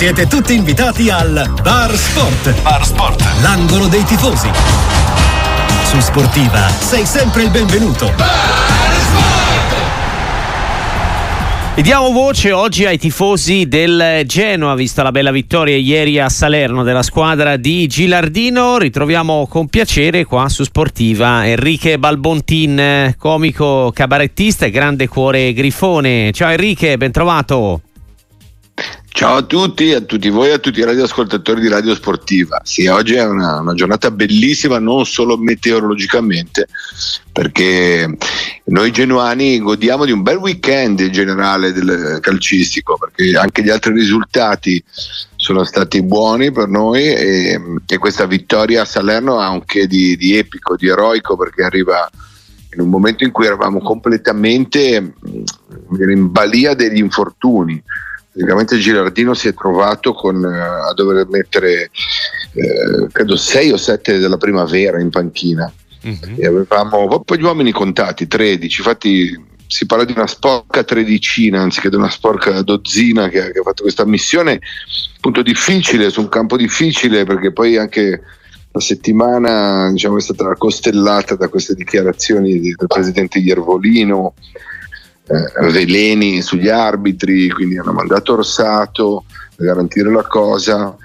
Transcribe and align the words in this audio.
Siete 0.00 0.26
tutti 0.28 0.54
invitati 0.54 1.10
al 1.10 1.52
Bar 1.60 1.94
Sport. 1.94 2.62
Bar 2.62 2.86
Sport. 2.86 3.22
L'angolo 3.42 3.86
dei 3.86 4.02
tifosi. 4.04 4.48
Su 5.84 6.00
Sportiva 6.00 6.68
sei 6.70 7.04
sempre 7.04 7.42
il 7.42 7.50
benvenuto. 7.50 8.10
E 11.74 11.82
diamo 11.82 12.12
voce 12.12 12.50
oggi 12.50 12.86
ai 12.86 12.96
tifosi 12.96 13.68
del 13.68 14.22
Genoa, 14.24 14.74
vista 14.74 15.02
la 15.02 15.10
bella 15.10 15.30
vittoria 15.30 15.76
ieri 15.76 16.18
a 16.18 16.30
Salerno 16.30 16.82
della 16.82 17.02
squadra 17.02 17.58
di 17.58 17.86
Gilardino. 17.86 18.78
Ritroviamo 18.78 19.46
con 19.48 19.68
piacere 19.68 20.24
qua 20.24 20.48
su 20.48 20.64
Sportiva 20.64 21.46
Enrique 21.46 21.98
Balbontin, 21.98 23.16
comico 23.18 23.90
cabarettista 23.92 24.64
e 24.64 24.70
grande 24.70 25.08
cuore 25.08 25.52
grifone. 25.52 26.30
Ciao 26.32 26.48
Enrique, 26.48 26.96
ben 26.96 27.12
trovato. 27.12 27.82
Ciao 29.12 29.36
a 29.36 29.42
tutti, 29.42 29.92
a 29.92 30.00
tutti 30.00 30.30
voi 30.30 30.50
a 30.52 30.58
tutti 30.58 30.78
i 30.78 30.84
radioascoltatori 30.84 31.60
di 31.60 31.68
Radio 31.68 31.94
Sportiva. 31.94 32.60
Sì, 32.64 32.86
oggi 32.86 33.14
è 33.14 33.26
una, 33.26 33.58
una, 33.58 33.74
giornata 33.74 34.10
bellissima, 34.10 34.78
non 34.78 35.04
solo 35.04 35.36
meteorologicamente, 35.36 36.68
perché 37.30 38.16
noi 38.66 38.90
genuani 38.92 39.58
godiamo 39.58 40.04
di 40.06 40.12
un 40.12 40.22
bel 40.22 40.36
weekend 40.36 41.00
in 41.00 41.12
generale 41.12 41.72
calcistico, 42.20 42.96
perché 42.96 43.36
anche 43.36 43.62
gli 43.62 43.68
altri 43.68 43.92
risultati 43.92 44.82
sono 45.36 45.64
stati 45.64 46.02
buoni 46.02 46.50
per 46.52 46.68
noi 46.68 47.04
e, 47.04 47.60
e 47.86 47.98
questa 47.98 48.26
vittoria 48.26 48.82
a 48.82 48.86
Salerno 48.86 49.38
ha 49.38 49.50
un 49.50 49.64
che 49.64 49.86
di, 49.86 50.16
di 50.16 50.36
epico, 50.38 50.76
di 50.76 50.86
eroico, 50.86 51.36
perché 51.36 51.64
arriva 51.64 52.08
in 52.72 52.80
un 52.80 52.88
momento 52.88 53.24
in 53.24 53.32
cui 53.32 53.46
eravamo 53.46 53.80
completamente 53.80 55.14
in 55.98 56.30
balia 56.30 56.74
degli 56.74 56.98
infortuni 56.98 57.82
praticamente 58.32 58.78
Girardino 58.78 59.34
si 59.34 59.48
è 59.48 59.54
trovato 59.54 60.12
con, 60.12 60.44
eh, 60.44 60.88
a 60.88 60.92
dover 60.94 61.26
mettere 61.28 61.90
eh, 62.52 63.06
credo 63.10 63.36
6 63.36 63.72
o 63.72 63.76
7 63.76 64.18
della 64.18 64.36
primavera 64.36 65.00
in 65.00 65.10
panchina 65.10 65.70
mm-hmm. 66.06 66.36
e 66.38 66.46
avevamo 66.46 67.20
poi 67.20 67.38
gli 67.38 67.42
uomini 67.42 67.72
contati 67.72 68.26
13 68.26 68.80
infatti 68.80 69.48
si 69.66 69.86
parla 69.86 70.04
di 70.04 70.12
una 70.12 70.26
sporca 70.26 70.82
tredicina 70.84 71.60
anziché 71.60 71.90
di 71.90 71.96
una 71.96 72.10
sporca 72.10 72.62
dozzina 72.62 73.28
che, 73.28 73.52
che 73.52 73.58
ha 73.58 73.62
fatto 73.62 73.82
questa 73.82 74.06
missione 74.06 74.60
appunto 75.16 75.42
difficile 75.42 76.10
su 76.10 76.20
un 76.20 76.28
campo 76.28 76.56
difficile 76.56 77.24
perché 77.24 77.52
poi 77.52 77.76
anche 77.76 78.22
la 78.72 78.80
settimana 78.80 79.90
diciamo, 79.90 80.16
è 80.16 80.20
stata 80.20 80.54
costellata 80.54 81.34
da 81.34 81.48
queste 81.48 81.74
dichiarazioni 81.74 82.60
del 82.60 82.86
presidente 82.86 83.38
Iervolino 83.38 84.34
eh, 85.30 85.70
veleni 85.70 86.42
sugli 86.42 86.68
arbitri, 86.68 87.48
quindi 87.50 87.78
hanno 87.78 87.92
mandato 87.92 88.32
Orsato 88.32 89.24
per 89.54 89.66
garantire 89.66 90.10
la 90.10 90.26
cosa. 90.26 90.96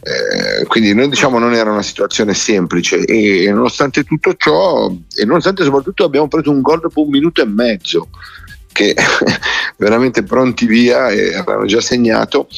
Eh, 0.00 0.66
quindi 0.66 0.94
noi 0.94 1.08
diciamo 1.08 1.38
non 1.38 1.54
era 1.54 1.72
una 1.72 1.82
situazione 1.82 2.34
semplice 2.34 2.98
e, 2.98 3.44
e, 3.44 3.50
nonostante 3.50 4.04
tutto 4.04 4.34
ciò 4.36 4.94
e 5.16 5.24
nonostante 5.24 5.64
soprattutto 5.64 6.04
abbiamo 6.04 6.28
preso 6.28 6.50
un 6.50 6.60
gol 6.60 6.80
dopo 6.80 7.04
un 7.04 7.08
minuto 7.08 7.40
e 7.40 7.46
mezzo 7.46 8.10
che 8.70 8.94
veramente 9.78 10.22
pronti 10.22 10.66
via 10.66 11.08
e 11.08 11.34
avevano 11.34 11.64
già 11.64 11.80
segnato 11.80 12.48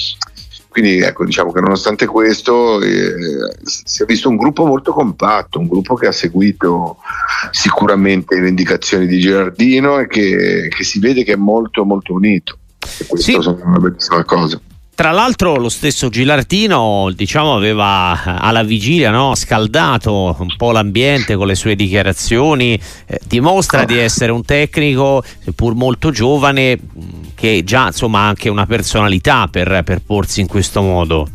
quindi 0.77 0.99
ecco, 0.99 1.25
diciamo 1.25 1.53
che 1.53 1.61
nonostante 1.61 2.05
questo 2.05 2.83
eh, 2.83 3.15
si 3.63 4.03
è 4.03 4.05
visto 4.05 4.29
un 4.29 4.37
gruppo 4.37 4.67
molto 4.67 4.93
compatto, 4.93 5.59
un 5.59 5.69
gruppo 5.69 5.95
che 5.95 6.07
ha 6.07 6.13
seguito 6.13 6.99
sicuramente 7.51 8.39
le 8.39 8.51
indicazioni 8.51 9.07
di 9.07 9.19
Girardino 9.19 10.01
e 10.01 10.07
che, 10.07 10.69
che 10.69 10.85
si 10.85 10.99
vede 10.99 11.25
che 11.25 11.33
è 11.33 11.37
molto 11.37 11.87
molto 11.87 12.13
unito. 12.13 12.59
E 12.99 13.07
questo 13.07 13.41
sì. 13.41 13.49
è 13.49 13.65
una 13.65 13.79
bellissima 13.79 14.23
cosa. 14.25 14.61
Tra 14.95 15.13
l'altro 15.13 15.57
lo 15.57 15.71
stesso 15.71 16.11
Gilardino 16.11 17.11
diciamo, 17.15 17.55
aveva 17.55 18.23
alla 18.39 18.63
vigilia 18.63 19.11
no, 19.11 19.35
scaldato 19.35 20.37
un 20.39 20.57
po' 20.59 20.73
l'ambiente 20.73 21.37
con 21.37 21.47
le 21.47 21.55
sue 21.55 21.75
dichiarazioni, 21.75 22.79
eh, 23.07 23.19
dimostra 23.27 23.87
di 23.87 23.97
essere 23.97 24.31
un 24.31 24.45
tecnico, 24.45 25.25
seppur 25.43 25.75
molto 25.75 26.11
giovane, 26.11 26.79
che 27.37 27.63
già 27.65 27.87
insomma, 27.87 28.21
ha 28.21 28.29
anche 28.29 28.49
una 28.49 28.67
personalità 28.67 29.47
per, 29.47 29.83
per 29.85 30.01
porsi 30.05 30.41
in 30.41 30.49
questo 30.49 30.83
modo. 30.83 31.29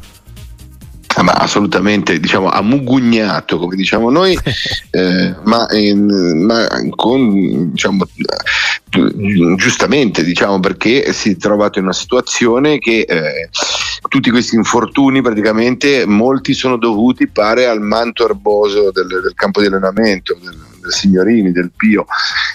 Ah, 1.16 1.24
ma 1.24 1.34
assolutamente 1.34 2.20
diciamo 2.22 2.48
ammugugnato 2.48 3.58
come 3.60 3.76
diciamo 3.76 4.10
noi 4.10 4.34
eh, 4.92 5.36
ma, 5.44 5.68
in, 5.72 6.46
ma, 6.46 6.66
con 6.96 7.72
diciamo, 7.72 8.08
giustamente 9.58 10.24
diciamo 10.24 10.62
perché 10.62 11.12
si 11.12 11.32
è 11.32 11.38
trovato 11.38 11.80
in 11.80 11.86
una 11.86 11.94
situazione 11.94 12.80
che 12.80 13.02
eh, 13.02 13.50
tutti 14.08 14.30
questi 14.30 14.56
infortuni 14.56 15.22
praticamente 15.22 16.06
molti 16.06 16.54
sono 16.54 16.78
dovuti 16.78 17.28
pare 17.28 17.68
al 17.68 17.82
manto 17.82 18.24
erboso 18.24 18.90
del, 18.92 19.08
del 19.08 19.34
campo 19.36 19.60
di 19.60 19.68
allenamento 19.68 20.38
del, 20.42 20.50
del 20.50 20.71
Signorini, 20.90 21.52
del 21.52 21.72
Pio. 21.76 22.06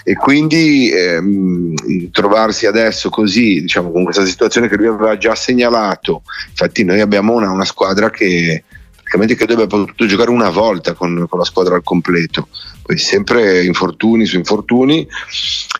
E 0.03 0.15
quindi 0.15 0.91
ehm, 0.91 1.73
trovarsi 2.11 2.65
adesso 2.65 3.09
così, 3.09 3.61
diciamo, 3.61 3.91
con 3.91 4.03
questa 4.03 4.25
situazione 4.25 4.67
che 4.67 4.75
lui 4.75 4.87
aveva 4.87 5.17
già 5.17 5.35
segnalato, 5.35 6.23
infatti 6.49 6.83
noi 6.83 7.01
abbiamo 7.01 7.33
una, 7.33 7.51
una 7.51 7.65
squadra 7.65 8.09
che 8.09 8.63
praticamente 8.95 9.35
credo 9.35 9.53
abbia 9.53 9.67
potuto 9.67 10.05
giocare 10.05 10.29
una 10.29 10.49
volta 10.49 10.93
con, 10.93 11.25
con 11.29 11.39
la 11.39 11.45
squadra 11.45 11.75
al 11.75 11.83
completo, 11.83 12.49
poi 12.81 12.97
sempre 12.97 13.63
infortuni 13.63 14.25
su 14.25 14.37
infortuni. 14.37 15.07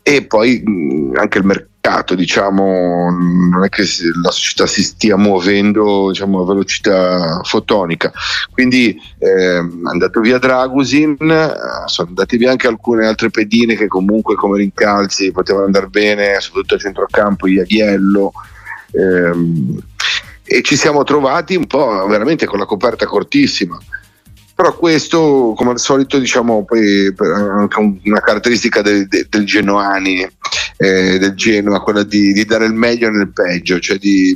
E 0.02 0.26
poi 0.26 0.62
mh, 0.64 1.18
anche 1.18 1.38
il 1.40 1.44
mercato 1.44 1.76
mercato, 1.88 2.16
diciamo, 2.16 3.10
non 3.10 3.64
è 3.64 3.70
che 3.70 3.84
la 4.22 4.32
società 4.32 4.68
si 4.68 4.84
stia 4.84 5.16
muovendo 5.16 6.10
diciamo, 6.12 6.42
a 6.42 6.46
velocità 6.46 7.42
fotonica. 7.44 8.12
Quindi 8.52 9.00
eh, 9.20 9.58
è 9.58 9.64
andato 9.84 10.20
via 10.20 10.38
Dragusin, 10.38 11.18
eh, 11.20 11.54
sono 11.86 12.10
andati 12.10 12.38
via 12.38 12.52
anche 12.52 12.68
alcune 12.68 13.08
altre 13.08 13.30
pedine 13.30 13.76
che 13.76 13.88
comunque 13.88 14.36
come 14.36 14.58
rincalzi 14.58 15.32
potevano 15.32 15.66
andare 15.66 15.88
bene, 15.88 16.40
soprattutto 16.40 16.76
a 16.76 16.80
centrocampo, 16.80 17.48
Iaghiello. 17.48 18.34
Ehm, 18.92 19.80
e 20.50 20.62
ci 20.62 20.78
siamo 20.78 21.04
trovati 21.04 21.56
un 21.56 21.68
po' 21.68 22.06
veramente 22.08 22.46
con 22.46 22.58
la 22.58 22.66
coperta 22.66 23.06
cortissima 23.06 23.78
però 24.58 24.76
questo 24.76 25.54
come 25.56 25.70
al 25.70 25.80
solito 25.80 26.18
diciamo 26.18 26.66
poi 26.66 27.14
anche 27.16 28.00
una 28.06 28.20
caratteristica 28.22 28.82
del, 28.82 29.08
del 29.08 29.46
Genoani 29.46 30.28
eh, 30.78 31.20
del 31.20 31.36
Genoa 31.36 31.80
quella 31.80 32.02
di, 32.02 32.34
di, 32.34 32.44
dare 32.44 32.66
il 32.66 32.74
meglio 32.74 33.12
nel 33.12 33.32
peggio 33.32 33.78
cioè 33.80 34.00
di, 34.00 34.36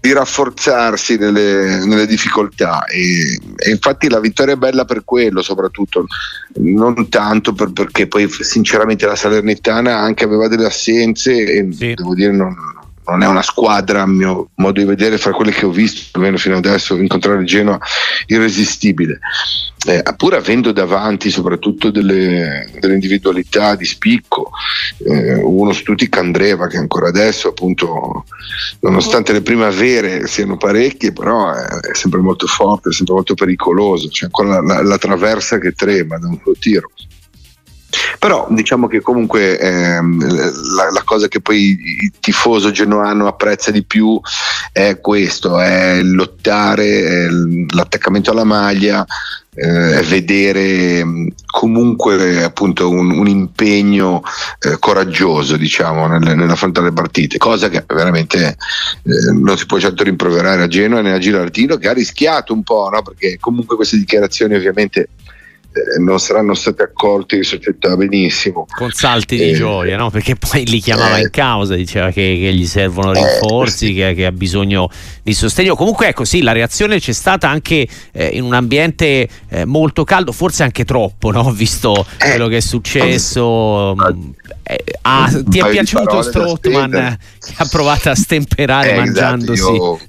di 0.00 0.12
rafforzarsi 0.14 1.18
nelle, 1.18 1.84
nelle 1.84 2.06
difficoltà 2.06 2.86
e, 2.86 3.38
e, 3.56 3.70
infatti 3.70 4.08
la 4.08 4.18
vittoria 4.18 4.54
è 4.54 4.56
bella 4.56 4.86
per 4.86 5.04
quello 5.04 5.42
soprattutto 5.42 6.06
non 6.54 7.10
tanto 7.10 7.52
per, 7.52 7.72
perché 7.72 8.06
poi 8.06 8.26
sinceramente 8.30 9.04
la 9.04 9.14
Salernitana 9.14 9.98
anche 9.98 10.24
aveva 10.24 10.48
delle 10.48 10.64
assenze 10.64 11.34
e 11.34 11.68
sì. 11.70 11.92
devo 11.92 12.14
dire 12.14 12.32
non, 12.32 12.56
non 13.06 13.22
è 13.22 13.26
una 13.26 13.42
squadra, 13.42 14.02
a 14.02 14.06
mio 14.06 14.50
modo 14.56 14.80
di 14.80 14.86
vedere, 14.86 15.18
fra 15.18 15.32
quelle 15.32 15.52
che 15.52 15.66
ho 15.66 15.70
visto, 15.70 16.08
almeno 16.12 16.36
fino 16.36 16.56
adesso, 16.56 16.96
incontrare 16.96 17.44
Genoa, 17.44 17.78
irresistibile. 18.26 19.18
Eh, 19.86 20.02
pur 20.16 20.34
avendo 20.34 20.72
davanti 20.72 21.30
soprattutto 21.30 21.90
delle, 21.90 22.68
delle 22.80 22.94
individualità 22.94 23.76
di 23.76 23.84
spicco, 23.84 24.50
eh, 25.06 25.34
uno 25.34 25.72
su 25.72 25.84
tutti 25.84 26.08
Candreva 26.08 26.66
che 26.66 26.76
ancora 26.76 27.06
adesso 27.08 27.48
appunto 27.48 28.24
nonostante 28.80 29.32
le 29.32 29.42
primavere 29.42 30.26
siano 30.26 30.56
parecchie 30.56 31.12
però 31.12 31.52
è, 31.52 31.90
è 31.90 31.94
sempre 31.94 32.18
molto 32.20 32.48
forte, 32.48 32.88
è 32.88 32.92
sempre 32.92 33.14
molto 33.14 33.34
pericoloso, 33.34 34.08
c'è 34.08 34.24
ancora 34.24 34.60
la, 34.60 34.74
la, 34.74 34.82
la 34.82 34.98
traversa 34.98 35.58
che 35.58 35.70
trema 35.70 36.18
da 36.18 36.26
un 36.26 36.38
suo 36.42 36.54
tiro. 36.54 36.90
Però 38.18 38.46
diciamo 38.50 38.86
che 38.86 39.00
comunque 39.00 39.58
ehm, 39.58 40.74
la, 40.76 40.90
la, 40.90 41.02
cosa 41.04 41.28
che 41.28 41.40
poi 41.40 41.78
il 42.02 42.12
tifoso 42.20 42.70
genoano 42.70 43.26
apprezza 43.26 43.70
di 43.70 43.84
più 43.84 44.18
è 44.72 45.00
questo, 45.00 45.60
è 45.60 46.00
lottare, 46.02 46.86
è 46.86 47.26
l'attaccamento 47.74 48.30
alla 48.30 48.44
maglia, 48.44 49.04
eh, 49.56 50.02
vedere 50.02 51.02
mm, 51.02 51.28
comunque 51.46 52.44
appunto 52.44 52.90
un, 52.90 53.10
un 53.10 53.26
impegno 53.26 54.22
eh, 54.60 54.78
coraggioso 54.78 55.56
diciamo 55.56 56.06
nel, 56.06 56.36
nell'affrontare 56.36 56.88
le 56.88 56.92
partite 56.92 57.38
cosa 57.38 57.70
che 57.70 57.82
veramente 57.86 58.48
eh, 59.02 59.32
non 59.32 59.56
si 59.56 59.64
può 59.64 59.78
certo 59.78 60.02
rimproverare 60.02 60.62
a 60.62 60.68
Genoa 60.68 61.00
né 61.00 61.14
a 61.14 61.18
Girardino 61.18 61.78
che 61.78 61.88
ha 61.88 61.94
rischiato 61.94 62.52
un 62.52 62.62
po' 62.62 62.90
no? 62.90 63.00
perché 63.00 63.38
comunque 63.40 63.76
queste 63.76 63.96
dichiarazioni 63.96 64.54
ovviamente 64.54 65.08
non 65.98 66.18
saranno 66.18 66.54
stati 66.54 66.82
accolti 66.82 67.36
in 67.36 67.42
società 67.42 67.96
benissimo. 67.96 68.66
Con 68.76 68.90
salti 68.90 69.36
di 69.36 69.50
eh, 69.50 69.54
gioia, 69.54 69.96
no? 69.96 70.10
perché 70.10 70.36
poi 70.36 70.66
li 70.66 70.80
chiamava 70.80 71.16
eh, 71.16 71.22
in 71.22 71.30
causa, 71.30 71.74
diceva 71.74 72.06
che, 72.06 72.38
che 72.40 72.52
gli 72.52 72.66
servono 72.66 73.12
eh, 73.12 73.20
rinforzi, 73.20 73.92
che, 73.92 74.14
che, 74.14 74.26
ha 74.26 74.32
bisogno 74.32 74.90
di 75.22 75.34
sostegno. 75.34 75.76
Comunque 75.76 76.08
ecco 76.08 76.24
sì, 76.24 76.42
la 76.42 76.52
reazione 76.52 76.98
c'è 76.98 77.12
stata 77.12 77.48
anche 77.48 77.86
eh, 78.12 78.26
in 78.26 78.42
un 78.42 78.54
ambiente 78.54 79.28
molto 79.64 80.04
caldo, 80.04 80.32
forse 80.32 80.62
anche 80.62 80.84
troppo, 80.84 81.30
no? 81.30 81.50
visto 81.52 82.06
quello 82.18 82.48
che 82.48 82.58
è 82.58 82.60
successo. 82.60 83.94
Mh, 83.96 84.30
eh, 84.68 84.84
ah, 85.02 85.30
ti 85.46 85.60
è 85.60 85.68
piaciuto 85.68 86.22
Strottman 86.22 86.90
che 87.38 87.54
ha 87.56 87.68
provato 87.70 88.10
a 88.10 88.16
stemperare 88.16 88.94
eh, 88.94 88.96
mangiandosi? 88.96 89.60
Esatto, 89.60 90.00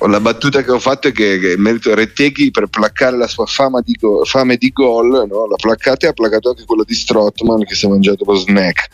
io, 0.00 0.06
la 0.06 0.20
battuta 0.20 0.62
che 0.62 0.70
ho 0.70 0.78
fatto 0.78 1.08
è 1.08 1.12
che, 1.12 1.40
che 1.40 1.54
merito 1.58 1.92
Retteghi 1.92 2.52
per 2.52 2.68
placare 2.68 3.16
la 3.16 3.26
sua 3.26 3.46
fama 3.46 3.80
di 3.80 3.96
go, 3.98 4.24
fame 4.24 4.56
di 4.56 4.70
gol, 4.72 5.13
no? 5.22 5.46
l'ha 5.46 5.56
placata 5.56 6.06
e 6.06 6.08
ha 6.10 6.12
placato 6.12 6.50
anche 6.50 6.64
quello 6.64 6.84
di 6.84 6.94
Strottman 6.94 7.64
che 7.64 7.74
si 7.74 7.86
è 7.86 7.88
mangiato 7.88 8.24
lo 8.24 8.34
snack 8.34 8.88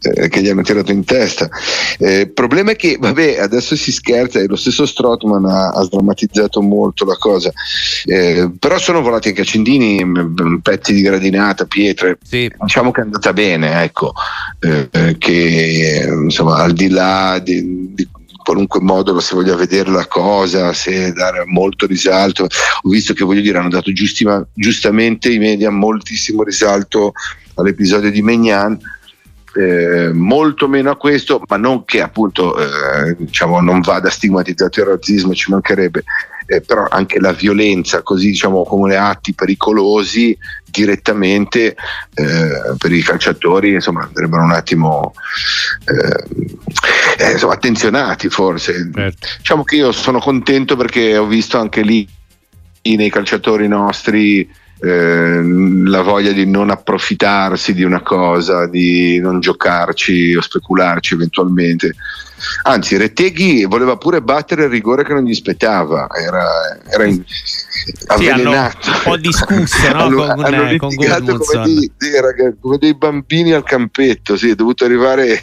eh, 0.00 0.28
che 0.28 0.40
gli 0.40 0.48
hanno 0.48 0.62
tirato 0.62 0.92
in 0.92 1.04
testa. 1.04 1.48
Eh, 1.98 2.20
il 2.20 2.30
problema 2.30 2.72
è 2.72 2.76
che, 2.76 2.96
vabbè, 2.98 3.38
adesso 3.38 3.76
si 3.76 3.92
scherza 3.92 4.38
e 4.38 4.46
lo 4.46 4.56
stesso 4.56 4.86
Strottman 4.86 5.44
ha, 5.44 5.70
ha 5.70 5.82
sdrammatizzato 5.82 6.62
molto 6.62 7.04
la 7.04 7.16
cosa, 7.16 7.52
eh, 8.04 8.50
però 8.58 8.78
sono 8.78 9.02
volati 9.02 9.28
anche 9.28 9.42
accendini, 9.42 10.04
pezzi 10.62 10.92
di 10.92 11.02
gradinata, 11.02 11.64
pietre, 11.64 12.18
sì. 12.22 12.50
diciamo 12.60 12.90
che 12.90 13.00
è 13.00 13.04
andata 13.04 13.32
bene, 13.32 13.82
ecco 13.82 14.12
eh, 14.60 14.88
eh, 14.90 15.18
che 15.18 16.08
insomma 16.08 16.56
al 16.56 16.72
di 16.72 16.88
là 16.88 17.38
di, 17.42 17.92
di 17.94 18.08
qualunque 18.48 18.80
modo 18.80 19.20
si 19.20 19.34
voglia 19.34 19.54
vedere 19.54 19.90
la 19.90 20.06
cosa, 20.06 20.72
se 20.72 21.12
dare 21.12 21.44
molto 21.44 21.84
risalto. 21.84 22.44
Ho 22.44 22.88
visto 22.88 23.12
che 23.12 23.22
voglio 23.22 23.42
dire, 23.42 23.58
hanno 23.58 23.68
dato 23.68 23.92
giustima, 23.92 24.42
giustamente 24.54 25.30
i 25.30 25.38
media 25.38 25.68
moltissimo 25.68 26.42
risalto 26.42 27.12
all'episodio 27.56 28.10
di 28.10 28.22
Megnan. 28.22 28.78
Eh, 29.54 30.12
molto 30.14 30.66
meno 30.66 30.90
a 30.90 30.96
questo, 30.96 31.42
ma 31.46 31.58
non 31.58 31.84
che 31.84 32.00
appunto 32.00 32.56
eh, 32.56 33.16
diciamo, 33.18 33.60
non 33.60 33.80
vada 33.80 34.08
stigmatizzato 34.08 34.80
il 34.80 34.86
razzismo, 34.86 35.34
ci 35.34 35.50
mancherebbe, 35.50 36.04
eh, 36.46 36.60
però 36.62 36.86
anche 36.88 37.18
la 37.18 37.32
violenza, 37.32 38.02
così 38.02 38.28
diciamo 38.28 38.62
come 38.64 38.96
atti 38.96 39.34
pericolosi 39.34 40.36
direttamente 40.70 41.74
eh, 42.14 42.74
per 42.78 42.92
i 42.92 43.02
calciatori, 43.02 43.72
insomma, 43.72 44.04
andrebbero 44.04 44.42
un 44.42 44.52
attimo 44.52 45.12
eh, 47.18 47.24
eh, 47.24 47.32
insomma, 47.32 47.54
attenzionati 47.54 48.28
forse. 48.28 48.90
Certo. 48.92 49.26
Diciamo 49.38 49.64
che 49.64 49.76
io 49.76 49.92
sono 49.92 50.18
contento 50.18 50.76
perché 50.76 51.16
ho 51.16 51.26
visto 51.26 51.58
anche 51.58 51.82
lì 51.82 52.08
nei 52.82 53.10
calciatori 53.10 53.68
nostri 53.68 54.48
eh, 54.80 55.42
la 55.42 56.02
voglia 56.02 56.32
di 56.32 56.46
non 56.46 56.70
approfittarsi 56.70 57.74
di 57.74 57.82
una 57.82 58.00
cosa, 58.00 58.66
di 58.66 59.18
non 59.18 59.40
giocarci 59.40 60.34
o 60.34 60.40
specularci 60.40 61.14
eventualmente. 61.14 61.94
Anzi, 62.62 62.96
Retteghi 62.96 63.64
voleva 63.64 63.96
pure 63.96 64.22
battere 64.22 64.64
il 64.64 64.70
rigore 64.70 65.04
che 65.04 65.12
non 65.12 65.24
gli 65.24 65.34
spettava, 65.34 66.06
era, 66.14 66.78
era 66.88 67.04
in, 67.04 67.24
avvelenato. 68.06 68.82
Sì, 68.82 68.90
un 68.90 69.00
po' 69.02 69.16
discusso 69.16 69.92
no? 69.92 69.98
hanno, 69.98 70.16
con, 70.16 70.44
hanno 70.44 70.76
con 70.76 70.96
come 71.38 71.64
dei, 71.64 71.92
dei, 71.96 72.54
come 72.60 72.78
dei, 72.78 72.94
bambini 72.94 73.52
al 73.52 73.64
campetto, 73.64 74.36
sì, 74.36 74.50
è 74.50 74.54
dovuto 74.54 74.84
arrivare 74.84 75.40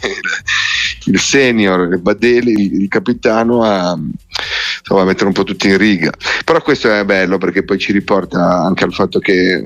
il, 1.06 1.18
senior, 1.18 1.92
il 1.92 2.00
Badeli, 2.00 2.82
il, 2.82 2.88
capitano 2.88 3.62
a 3.62 3.98
insomma, 4.78 5.04
mettere 5.04 5.26
un 5.26 5.32
po' 5.32 5.44
tutti 5.44 5.68
in 5.68 5.78
riga. 5.78 6.12
Però 6.44 6.60
questo 6.62 6.92
è 6.92 7.04
bello 7.04 7.38
perché 7.38 7.64
poi 7.64 7.78
ci 7.78 7.92
riporta 7.92 8.62
anche 8.62 8.84
al 8.84 8.92
fatto 8.92 9.18
che 9.18 9.64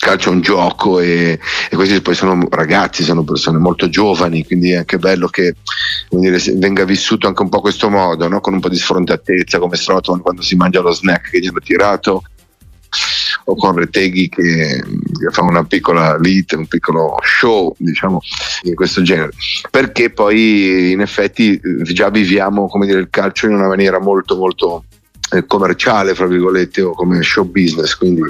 calcio 0.00 0.30
è 0.30 0.32
un 0.32 0.40
gioco 0.40 0.98
e, 0.98 1.38
e, 1.70 1.76
questi 1.76 2.00
poi 2.00 2.14
sono 2.14 2.46
ragazzi, 2.50 3.04
sono 3.04 3.22
persone 3.22 3.58
molto 3.58 3.88
giovani, 3.88 4.44
quindi 4.46 4.70
è 4.70 4.76
anche 4.76 4.98
bello 4.98 5.28
che 5.28 5.56
dire, 6.08 6.38
venga 6.54 6.84
vissuto 6.84 7.26
anche 7.26 7.42
un 7.42 7.50
po' 7.50 7.60
questo 7.60 7.90
modo, 7.90 8.26
no? 8.26 8.40
con 8.40 8.54
un 8.54 8.60
po' 8.60 8.70
di 8.70 8.78
sfrontatezza 8.78 9.58
come 9.58 9.76
Stroton 9.76 10.22
quando 10.22 10.42
si 10.42 10.56
mangia 10.56 10.80
lo 10.80 10.92
snack 10.92 11.30
che 11.30 11.38
gli 11.38 11.46
hanno 11.46 11.60
tirato 11.60 12.22
o 13.44 13.54
con 13.56 13.74
Reteghi 13.74 14.28
che, 14.28 14.82
che 14.82 15.30
fa 15.30 15.42
una 15.42 15.64
piccola 15.64 16.16
lit, 16.18 16.52
un 16.52 16.66
piccolo 16.66 17.16
show, 17.22 17.74
diciamo, 17.78 18.20
in 18.62 18.74
questo 18.74 19.02
genere. 19.02 19.30
Perché 19.70 20.10
poi 20.10 20.92
in 20.92 21.00
effetti 21.00 21.60
già 21.82 22.10
viviamo 22.10 22.68
come 22.68 22.86
dire, 22.86 23.00
il 23.00 23.10
calcio 23.10 23.46
in 23.46 23.54
una 23.54 23.68
maniera 23.68 24.00
molto 24.00 24.36
molto 24.36 24.84
eh, 25.32 25.46
commerciale, 25.46 26.14
fra 26.14 26.26
virgolette, 26.26 26.82
o 26.82 26.92
come 26.92 27.22
show 27.22 27.44
business, 27.44 27.94
quindi 27.94 28.22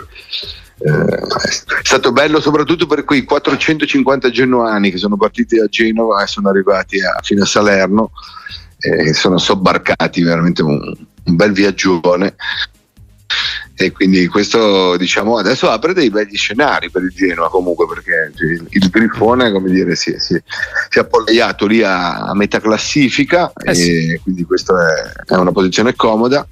eh, 0.83 1.17
è 1.17 1.83
stato 1.83 2.11
bello 2.13 2.41
soprattutto 2.41 2.87
per 2.87 3.05
quei 3.05 3.25
450 3.25 4.31
genuani 4.31 4.91
che 4.91 4.97
sono 4.97 5.17
partiti 5.17 5.57
da 5.57 5.67
Genova 5.67 6.23
e 6.23 6.27
sono 6.27 6.49
arrivati 6.49 7.01
a, 7.03 7.21
fino 7.23 7.43
a 7.43 7.47
Salerno 7.47 8.13
e 8.79 9.13
sono 9.13 9.37
sobbarcati 9.37 10.23
veramente 10.23 10.63
un, 10.63 10.81
un 11.25 11.37
bel 11.37 11.53
viaggione 11.53 12.35
e 13.83 13.93
quindi 13.93 14.27
questo 14.27 14.99
diciamo 14.99 15.39
adesso 15.39 15.71
apre 15.71 15.95
dei 15.95 16.11
begli 16.11 16.37
scenari 16.37 16.91
per 16.91 17.03
il 17.03 17.13
Genoa 17.15 17.49
comunque 17.49 17.87
perché 17.87 18.31
il, 18.45 18.67
il 18.69 18.89
Grifone 18.91 19.51
come 19.51 19.71
dire 19.71 19.97
si, 19.97 20.15
si, 20.19 20.39
si 20.91 20.99
è 20.99 21.01
appollaiato 21.01 21.67
lì 21.67 21.83
a, 21.83 22.27
a 22.27 22.35
metà 22.35 22.61
classifica 22.61 23.51
eh 23.55 23.75
sì. 23.75 24.11
e 24.11 24.21
quindi 24.23 24.45
questa 24.45 24.75
è, 24.75 25.33
è 25.33 25.37
una 25.37 25.53
posizione 25.53 25.95
comoda 25.95 26.47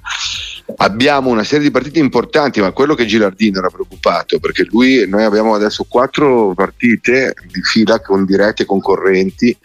abbiamo 0.77 1.29
una 1.29 1.43
serie 1.43 1.65
di 1.65 1.71
partite 1.71 1.99
importanti, 1.99 2.61
ma 2.61 2.71
quello 2.71 2.95
che 2.95 3.05
Gilardino 3.05 3.59
era 3.59 3.69
preoccupato, 3.69 4.39
perché 4.39 4.65
lui, 4.69 5.07
noi 5.07 5.23
abbiamo 5.23 5.53
adesso 5.53 5.85
quattro 5.87 6.53
partite 6.55 7.33
di 7.51 7.61
fila 7.61 7.99
con 8.01 8.25
dirette 8.25 8.65
concorrenti, 8.65 9.57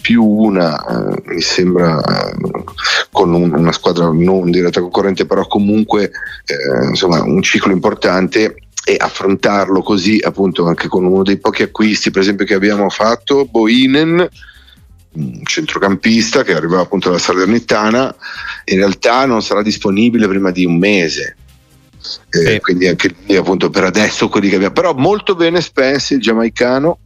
più 0.00 0.24
una, 0.24 0.84
eh, 0.84 1.22
mi 1.26 1.40
sembra, 1.40 2.00
eh, 2.00 2.64
con 3.10 3.34
un, 3.34 3.54
una 3.54 3.72
squadra 3.72 4.10
non 4.10 4.50
diretta 4.50 4.80
concorrente, 4.80 5.26
però 5.26 5.46
comunque 5.46 6.04
eh, 6.44 6.86
insomma 6.88 7.22
un 7.22 7.42
ciclo 7.42 7.72
importante 7.72 8.56
e 8.82 8.96
affrontarlo 8.98 9.82
così 9.82 10.18
appunto 10.22 10.66
anche 10.66 10.88
con 10.88 11.04
uno 11.04 11.22
dei 11.22 11.36
pochi 11.36 11.62
acquisti 11.62 12.10
per 12.10 12.22
esempio 12.22 12.46
che 12.46 12.54
abbiamo 12.54 12.88
fatto, 12.88 13.44
Boinen 13.44 14.26
centrocampista 15.44 16.42
che 16.42 16.54
arrivava 16.54 16.82
appunto 16.82 17.08
dalla 17.08 17.20
Salernitana, 17.20 18.14
in 18.64 18.76
realtà 18.76 19.26
non 19.26 19.42
sarà 19.42 19.62
disponibile 19.62 20.28
prima 20.28 20.50
di 20.50 20.64
un 20.64 20.78
mese. 20.78 21.36
Eh, 22.30 22.52
sì. 22.52 22.60
Quindi 22.60 22.86
anche 22.86 23.14
lì 23.26 23.36
appunto 23.36 23.70
per 23.70 23.84
adesso 23.84 24.28
quelli 24.28 24.48
che 24.48 24.56
abbiamo. 24.56 24.74
Però 24.74 24.94
molto 24.94 25.34
bene 25.34 25.60
Spence, 25.60 26.14
il 26.14 26.20
giamaicano. 26.20 26.98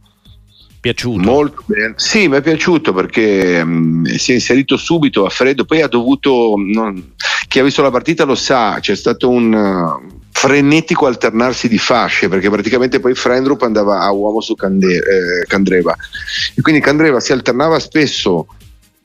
Piaciuto? 0.79 1.19
Molto 1.19 1.63
bene. 1.65 1.95
Sì, 1.97 2.27
mi 2.27 2.37
è 2.37 2.41
piaciuto 2.41 2.93
perché 2.93 3.63
mh, 3.63 4.15
si 4.15 4.31
è 4.31 4.35
inserito 4.35 4.77
subito 4.77 5.25
a 5.25 5.29
freddo, 5.29 5.65
poi 5.65 5.81
ha 5.81 5.87
dovuto, 5.87 6.53
non, 6.57 7.13
chi 7.47 7.59
ha 7.59 7.63
visto 7.63 7.81
la 7.81 7.89
partita 7.89 8.23
lo 8.23 8.35
sa, 8.35 8.77
c'è 8.79 8.95
stato 8.95 9.29
un 9.29 10.23
frenetico 10.45 11.07
alternarsi 11.07 11.67
di 11.67 11.79
fasce 11.79 12.29
perché 12.29 12.51
praticamente 12.51 12.99
poi 12.99 13.15
Frendrup 13.15 13.63
andava 13.63 14.01
a 14.01 14.11
uomo 14.11 14.41
su 14.41 14.53
Cande- 14.53 14.97
eh, 14.97 15.45
Candreva. 15.47 15.95
E 16.55 16.61
quindi 16.61 16.81
Candreva 16.81 17.19
si 17.19 17.31
alternava 17.31 17.79
spesso 17.79 18.45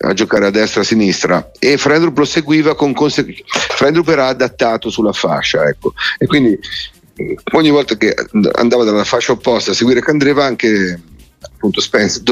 a 0.03 0.13
giocare 0.13 0.47
a 0.47 0.51
destra 0.51 0.81
e 0.81 0.85
a 0.85 0.87
sinistra 0.87 1.51
e 1.59 1.77
Frendrup 1.77 2.17
lo 2.17 2.25
seguiva 2.25 2.75
con 2.75 2.93
conseguenze 2.93 3.45
Frendrup 3.47 4.09
era 4.09 4.27
adattato 4.27 4.91
sulla 4.91 5.13
fascia 5.13 5.65
ecco. 5.65 5.95
E 6.19 6.27
quindi 6.27 6.59
ogni 7.53 7.71
volta 7.71 7.97
che 7.97 8.15
andava 8.53 8.85
dalla 8.85 9.05
fascia 9.05 9.33
opposta 9.33 9.71
a 9.71 9.75
seguire 9.75 10.01
Candreva 10.01 10.45
anche 10.45 11.01
appunto 11.41 11.81
Spence 11.81 12.23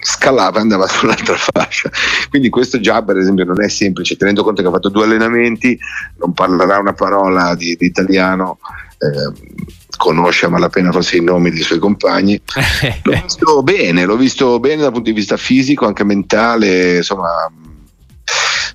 scalava 0.00 0.58
e 0.58 0.62
andava 0.62 0.86
sull'altra 0.88 1.36
fascia. 1.36 1.90
Quindi 2.28 2.48
questo 2.48 2.80
già 2.80 3.02
per 3.02 3.16
esempio 3.16 3.44
non 3.44 3.62
è 3.62 3.68
semplice, 3.68 4.16
tenendo 4.16 4.42
conto 4.42 4.62
che 4.62 4.68
ha 4.68 4.72
fatto 4.72 4.88
due 4.88 5.04
allenamenti, 5.04 5.78
non 6.18 6.32
parlerà 6.32 6.78
una 6.78 6.94
parola 6.94 7.54
di, 7.54 7.76
di 7.76 7.86
italiano. 7.86 8.58
Eh, 8.98 9.68
conosce 9.96 10.46
a 10.46 10.48
malapena 10.48 10.92
forse 10.92 11.18
i 11.18 11.22
nomi 11.22 11.50
dei 11.50 11.62
suoi 11.62 11.78
compagni. 11.78 12.40
l'ho 13.02 13.20
visto 13.22 13.62
bene, 13.62 14.04
l'ho 14.04 14.16
visto 14.16 14.58
bene 14.58 14.82
dal 14.82 14.92
punto 14.92 15.10
di 15.10 15.16
vista 15.16 15.36
fisico, 15.36 15.86
anche 15.86 16.04
mentale, 16.04 16.96
insomma 16.98 17.50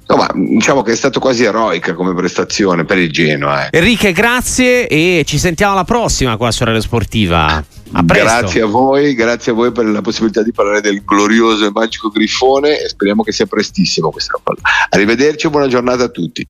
Insomma, 0.08 0.30
diciamo 0.36 0.84
che 0.84 0.92
è 0.92 0.96
stato 0.96 1.20
quasi 1.20 1.46
eroica 1.46 1.96
come 1.96 2.14
prestazione 2.14 2.86
per 2.86 3.00
il 3.00 3.12
Genoa. 3.12 3.66
Eh. 3.66 3.78
Enrique, 3.78 4.12
grazie 4.12 4.88
e 4.88 5.24
ci 5.26 5.40
sentiamo 5.40 5.74
alla 5.74 5.84
prossima 5.84 6.38
qua 6.38 6.52
su 6.52 6.64
Radio 6.64 6.82
Sportiva. 6.82 7.75
A. 7.98 8.04
Grazie 8.04 8.62
a 8.62 8.66
voi, 8.66 9.14
grazie 9.14 9.54
a 9.54 9.56
voi 9.56 9.72
per 9.72 9.86
la 9.86 10.02
possibilità 10.02 10.44
di 10.44 10.52
parlare 10.52 10.82
del 10.82 11.02
glorioso 11.06 11.66
e 11.66 11.72
magico 11.72 12.10
Grifone 12.10 12.82
e 12.82 12.90
speriamo 12.90 13.24
che 13.24 13.32
sia 13.32 13.46
prestissimo 13.46 14.12
questa 14.12 14.38
cosa. 14.44 14.60
Arrivederci 14.90 15.48
e 15.48 15.50
buona 15.50 15.68
giornata 15.68 16.04
a 16.04 16.10
tutti. 16.10 16.44